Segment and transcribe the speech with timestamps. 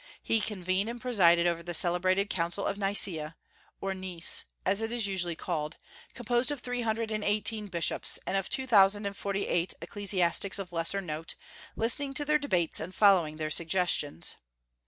[0.23, 3.35] He convened and presided over the celebrated Council of Nicaea,
[3.79, 5.77] or Nice, as it is usually called,
[6.15, 10.57] composed of three hundred and eighteen bishops, and of two thousand and forty eight ecclesiastics
[10.57, 11.35] of lesser note,
[11.75, 14.37] listening to their debates and following their suggestions.